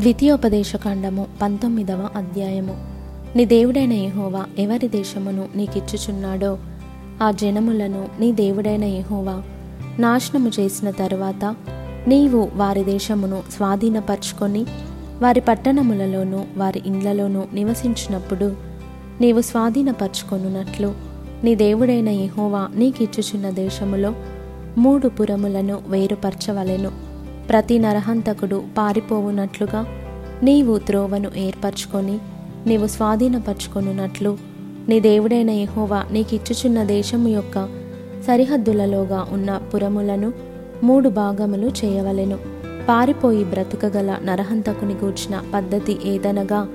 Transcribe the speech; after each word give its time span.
ద్వితీయోపదేశకాండము 0.00 1.26
పంతొమ్మిదవ 1.42 2.08
అధ్యాయము. 2.16 2.76
నీ 3.36 3.44
దేవుడైన 3.44 3.92
యహోవా 3.92 4.44
ఎవరి 4.58 4.88
దేశమును 4.88 5.48
నీకిచ్చుచున్నాడో 5.56 6.58
ఆ 7.22 7.30
జనములను 7.30 8.08
నీ 8.20 8.32
దేవుడైన 8.32 8.84
యహోవా 8.84 9.42
నాశనము 9.98 10.50
చేసిన 10.60 10.90
తరువాత 10.90 11.54
నీవు 12.08 12.48
వారి 12.54 12.84
దేశమును 12.84 13.42
స్వాధీనపరుచుకొని 13.56 14.66
వారి 15.22 15.40
పట్టణములలోనూ 15.40 16.44
వారి 16.56 16.82
ఇండ్లలోనూ 16.86 17.44
నివసించినప్పుడు 17.54 18.56
నీవు 19.20 19.40
స్వాధీనపరుచుకొనున్నట్లు 19.40 20.94
నీ 21.44 21.54
దేవుడైన 21.54 22.08
యహోవా 22.08 22.68
నీకిచ్చుచున్న 22.74 23.50
దేశములో 23.50 24.14
మూడు 24.78 25.08
పురములను 25.08 25.80
వేరుపరచవలెను. 25.88 27.07
ప్రతి 27.48 27.78
నరహంతకుడు 27.78 28.62
పారిపోవునట్లుగా 28.78 29.86
నీవు 30.42 30.78
త్రోవను 30.78 31.30
ఏర్పరచుకొని 31.36 32.18
నీవు 32.66 32.86
స్వాధీనపరచుకొనున్నట్లు 32.86 34.38
నీ 34.88 35.00
దేవుడైన 35.00 35.50
యహోవా 35.50 36.04
నీకిచ్చుచున్న 36.12 36.82
దేశము 36.82 37.28
యొక్క 37.28 37.68
సరిహద్దులలోగా 38.26 39.26
ఉన్న 39.32 39.60
పురములను 39.74 40.32
మూడు 40.82 41.08
భాగములు 41.08 41.66
చేయవలెను. 41.84 42.38
పారిపోయి 42.88 43.44
బ్రతుకగల 43.44 44.16
నరహంతకుని 44.24 44.94
గూర్చిన 44.94 45.42
పద్ధతి 45.54 45.98
ఏదనగా 46.04 46.66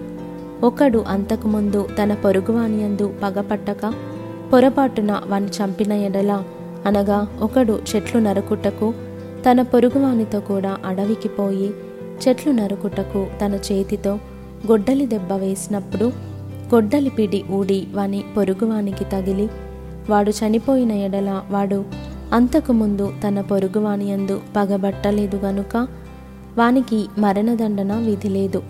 ఒకడు 0.63 1.05
అంతకుముందు 1.07 1.87
తన 2.03 2.13
పొరుగువాణియందు 2.13 3.13
పగపట్టక 3.23 3.93
పొరపాటున 4.53 5.21
వాని 5.27 5.47
చంపిన 5.47 5.93
ఎడల 5.93 6.43
అనగా 6.85 7.27
ఒకడు 7.41 7.79
చెట్లు 7.95 8.21
నరుకుటకు 8.21 8.93
తన 9.45 9.61
పొరుగువానితో 9.61 10.39
కూడా 10.39 10.77
అడవికి 10.85 11.29
పోయి 11.29 11.71
చెట్లు 12.27 12.51
నరుకుటకు 12.51 13.27
తన 13.41 13.53
చేతితో 13.55 14.13
గొడ్డలి 14.67 15.05
దెబ్బ 15.07 15.31
వేసినప్పుడు 15.33 16.05
గొడ్డలి 16.73 17.09
పిడి 17.09 17.43
ఊడి 17.51 17.87
వాని 17.93 18.23
పొరుగువానికి 18.37 19.05
తగిలి 19.05 19.49
వాడు 20.09 20.31
చనిపోయిన 20.31 20.91
ఎడల 20.91 21.41
వాడు 21.49 21.85
అంతకుముందు 22.33 23.13
తన 23.27 23.41
పొరుగువానియందు 23.41 24.41
పగబట్టలేదు 24.55 25.35
గనుక 25.35 25.87
వానికి 26.57 27.07
మరణదండన 27.17 27.95
విధి 27.95 28.29
లేదు. 28.29 28.61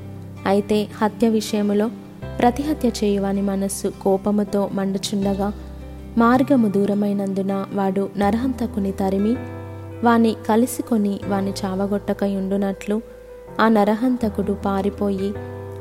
అయితే 0.46 0.88
హత్య 1.02 1.30
విషయములో 1.30 1.90
ప్రతిహత్య 2.40 2.90
చేయువాని 2.90 3.42
మనస్సు 3.42 3.94
కోపముతో 4.02 4.70
మండుచుండగా 4.74 5.54
మార్గము 6.18 6.68
దూరమైనందున 6.68 7.66
వాడు 7.74 8.10
నరహంతకుని 8.18 8.92
తరిమి 8.92 9.36
వాని 10.04 10.36
కలిసికొని 10.48 11.20
వాని 11.28 11.54
చావగొట్టకయుండునట్లు 11.66 13.02
ఆ 13.60 13.68
నరహంతకుడు 13.68 14.54
పారిపోయి 14.54 15.34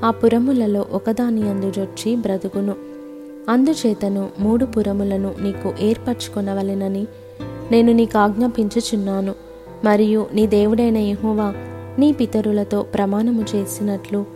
ఆ 0.05 0.11
పురములలో 0.11 0.87
ఒకదాని 0.93 1.51
అందుజొచ్చి 1.51 2.17
బ్రతుకును. 2.17 2.75
అందుచేతను 3.49 4.29
మూడు 4.39 4.65
పురములను 4.67 5.35
నీకు 5.41 5.75
ఏర్పరచుకొనవలెనని 5.81 7.07
నేను 7.71 7.93
నీకు 7.93 8.19
ఆజ్ఞాపించుచున్నాను. 8.19 9.35
మరియు 9.85 10.27
నీ 10.35 10.47
దేవుడైన 10.47 10.97
యహోవా 10.97 11.55
నీ 11.99 12.13
పితరులతో 12.13 12.83
ప్రమాణము 12.83 13.45
చేసినట్లు 13.55 14.27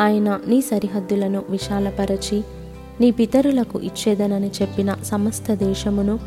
ఆయన 0.00 0.38
నీ 0.46 0.60
సరిహద్దులను 0.60 1.42
విశాలపరచి 1.50 2.42
నీ 3.00 3.10
పితరులకు 3.10 3.80
ఇచ్చేదనని 3.80 4.50
చెప్పిన 4.62 4.96
సమస్త 5.02 5.54
దేశమును 5.54 6.18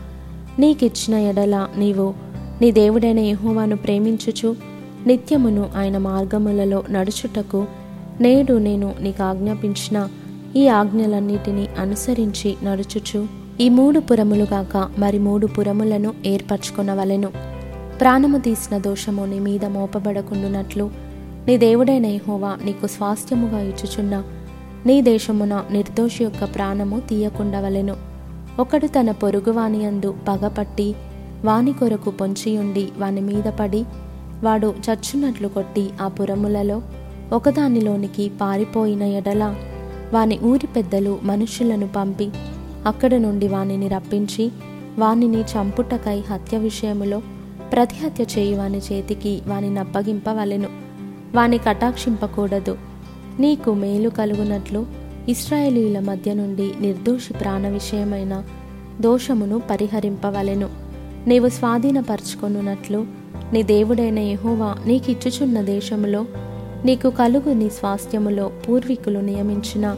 నీకిచ్చిన 0.59 1.17
ఎడల 1.17 1.67
నీవు 1.77 2.24
నీ 2.61 2.71
దేవుడైన 2.71 3.19
యహోవాను 3.19 3.77
ప్రేమించుచు 3.77 4.55
నిత్యమును 5.07 5.69
ఆయన 5.77 5.97
మార్గములలో 5.97 6.83
నడుచుటకు 6.91 7.65
నేడు 8.21 8.53
నేను 8.53 8.95
నీకు 8.99 9.23
ఆజ్ఞాపించిన 9.23 10.07
ఈ 10.55 10.67
ఆజ్ఞలన్నిటినీ 10.67 11.67
అనుసరించి 11.79 12.55
నడుచుచు. 12.63 13.27
ఈ 13.61 13.69
మూడు 13.69 13.99
పురములు 13.99 14.45
కాక 14.45 14.89
మరి 14.99 15.19
మూడు 15.19 15.47
పురములను 15.47 16.13
ఏర్పరచుకునవలెను. 16.25 17.27
ప్రాణము 18.01 18.37
తీసిన 18.37 18.77
దోషము 18.77 19.25
నీ 19.25 19.39
మీద 19.39 19.65
మోపబడకుండునట్లు 19.65 20.89
నీ 21.47 21.57
దేవుడైన 21.57 22.05
యహోవా 22.05 22.57
నీకు 22.65 22.87
స్వాస్థ్యముగా 22.87 23.59
ఇచ్చుచున్న 23.61 24.23
నీ 24.85 25.01
దేశమున 25.01 25.63
నిర్దోషి 25.71 26.23
యొక్క 26.23 26.55
ప్రాణము 26.55 26.99
తీయకుండవలెను. 26.99 27.95
ఒకడు 28.59 28.87
తన 28.87 29.11
పొరుగువాని 29.11 29.83
యందు 29.83 30.15
పగపట్టి 30.27 30.95
వాని 31.45 31.73
కొరకు 31.73 32.11
పొంచియుండి 32.11 32.89
వాని 32.97 33.21
మీద 33.21 33.43
పడి 33.43 33.85
వాడు 34.43 34.73
చచ్చున్నట్లు 34.91 35.47
కొట్టి 35.47 35.89
ఆ 36.01 36.07
పురములలో 36.07 36.81
ఒకదానిలోనికి 37.33 38.31
పారిపోయిన 38.41 39.03
ఎడల 39.03 39.55
వాని 40.13 40.39
ఊరి 40.39 40.67
పెద్దలు 40.67 41.19
మనుషులను 41.23 41.87
పంపి 41.87 42.29
అక్కడ 42.85 43.13
నుండి 43.13 43.47
వానిని 43.47 43.87
రప్పించి 43.87 44.51
వానిని 44.99 45.41
చంపుటకై 45.41 46.19
హత్య 46.19 46.57
విషయములో 46.57 47.21
ప్రతిహత్య 47.73 48.25
చేయు 48.37 48.55
వాని 48.55 48.77
చేతికి 48.77 49.41
వాని 49.47 49.73
నప్పగింపవలెను. 49.73 50.67
వాని 51.35 51.57
కటాక్షింపకూడదు. 51.57 52.77
నీకు 53.39 53.73
మేలు 53.73 54.09
కలుగునట్లు 54.09 54.85
ఇస్రాయేలీల 55.29 55.99
మధ్య 55.99 56.33
నుండి 56.33 56.71
నిర్దోషి 56.81 57.33
ప్రాణ 57.33 57.67
విషయమైన 57.67 58.43
దోషమును 59.01 59.61
పరిహరింపవలెను. 59.69 60.84
నీవు 61.27 61.49
స్వాధీనపరచుకొనున్నట్లు 61.49 63.05
నీ 63.53 63.63
దేవుడైన 63.63 64.19
యహోవా 64.19 64.75
నీకిచ్చుచున్న 64.85 65.61
దేశములో 65.61 66.25
నీకు 66.85 67.09
కలుగు 67.09 67.53
నీ 67.53 67.69
స్వాస్థ్యములో 67.69 68.51
పూర్వీకులు 68.69 69.19
నియమించిన 69.19 69.95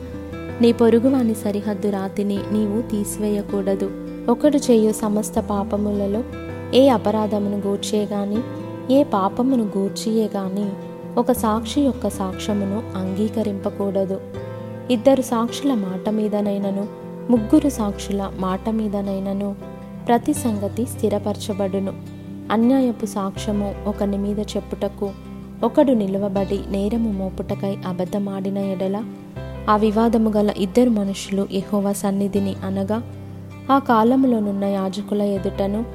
నీ 0.61 0.71
పొరుగువాని 0.71 1.33
సరిహద్దు 1.33 1.89
రాతిని 1.89 2.39
నీవు 2.51 2.81
తీసివేయకూడదు. 2.81 3.91
ఒకడు 4.29 4.57
చేయు 4.57 4.91
సమస్త 4.91 5.39
పాపములలో 5.39 6.23
ఏ 6.73 6.87
అపరాధమును 6.87 7.57
గూర్చే 7.57 8.05
గాని 8.05 8.37
ఏ 8.93 9.03
పాపమును 9.03 9.63
గూర్చియే 9.77 10.29
గాని 10.35 10.69
ఒక 11.19 11.31
సాక్షి 11.31 11.81
యొక్క 11.81 12.09
సాక్ష్యమును 12.09 12.83
అంగీకరింపకూడదు. 12.95 14.21
ఇద్దరు 14.91 15.21
సాక్షుల 15.21 15.73
మాట 15.73 16.09
మీదనైనను 16.09 16.87
ముగ్గురు 17.29 17.69
సాక్షుల 17.69 18.31
మాట 18.39 18.69
మీదనైనను 18.69 19.76
ప్రతి 20.07 20.33
సంగతి 20.33 20.85
స్థిరపరచబడును. 20.85 21.93
అన్యాయపు 22.51 23.05
సాక్ష్యము 23.05 23.75
ఒకని 23.87 24.17
మీద 24.17 24.39
చెప్పుటకు 24.39 25.11
ఒకడు 25.63 25.91
నిలువబడి 25.91 26.59
నేరము 26.69 27.11
మోపుటకై 27.11 27.77
అబద్ధమాడిన 27.87 28.57
ఎడల 28.57 29.03
ఆ 29.69 29.75
వివాదము 29.75 30.29
గల 30.29 30.53
ఇద్దరు 30.57 30.89
మనుషులు 30.89 31.47
ఎహోవా 31.51 31.93
సన్నిధిని 31.93 32.55
అనగా 32.63 33.01
ఆ 33.71 33.79
కాలములోనున్న 33.79 34.65
యాజకుల 34.65 35.21
ఎదుటను 35.21 35.85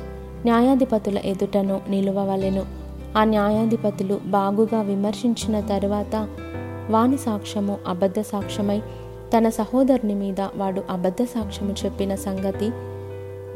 న్యాయాధిపతుల 0.45 1.19
ఎదుటను 1.19 1.81
నిలువవలెను. 1.89 2.65
ఆ 3.17 3.25
న్యాయాధిపతులు 3.25 4.21
బాగుగా 4.27 4.83
విమర్శించిన 4.83 5.61
తరువాత 5.61 6.29
వాని 6.91 7.19
సాక్ష్యము 7.19 7.77
అబద్ధ 7.87 8.21
సాక్ష్యమై 8.21 8.83
తన 9.37 9.49
సహోదరుని 9.49 10.15
మీద 10.15 10.41
వాడు 10.57 10.83
అబద్ధ 10.91 11.25
సాక్ష్యము 11.25 11.75
చెప్పిన 11.85 12.15
సంగతి 12.15 12.71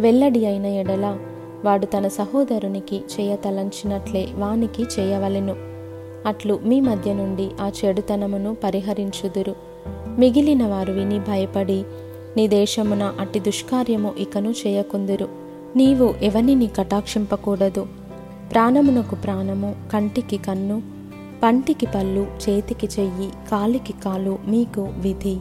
వెల్లడి 0.00 0.46
అయిన 0.46 0.66
ఎడల 0.66 1.18
వాడు 1.64 1.86
తన 1.86 2.08
సహోదరునికి 2.08 2.96
చేయతలంచినట్లే 2.96 4.28
వానికి 4.34 4.82
చేయవలెను. 4.82 5.54
అట్లు 6.28 6.60
మీ 6.64 6.80
మధ్య 6.80 7.14
నుండి 7.14 7.50
ఆ 7.60 7.70
చెడుతనమును 7.84 8.56
పరిహరించుదురు. 8.64 9.54
మిగిలిన 10.18 10.66
వారు 10.66 10.92
విని 10.92 11.18
భయపడి 11.18 11.84
నీ 12.36 12.48
దేశమున 12.48 13.14
అట్టి 13.20 13.40
దుష్కార్యము 13.40 14.12
ఇకను 14.18 14.54
చేయకుందురు. 14.66 15.28
నీవు 15.76 16.14
ఎవనిని 16.22 16.66
కటాక్షింపకూడదు? 16.66 17.86
ప్రాణమునకు 18.52 19.14
ప్రాణము 19.14 19.74
కంటికి 19.92 20.36
కన్ను 20.36 20.82
పంటికి 21.42 21.86
పళ్ళు 21.86 22.26
చేతికి 22.48 22.86
చెయ్యి 22.86 23.30
కాలికి 23.50 23.92
కాలు 23.92 24.38
మీకు 24.46 24.80
విధి. 24.80 25.36